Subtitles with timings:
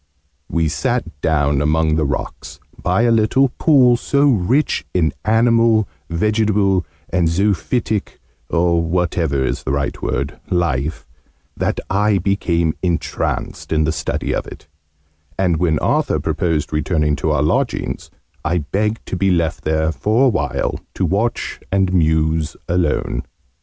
[0.49, 6.87] We sat down among the rocks, by a little pool, so rich in animal, vegetable,
[7.09, 8.17] and zoophytic
[8.49, 11.05] or whatever is the right word life,
[11.55, 14.65] that I became entranced in the study of it,
[15.37, 18.09] and, when Arthur proposed returning to our lodgings,
[18.43, 23.21] I begged to be left there for a while, to watch and muse alone.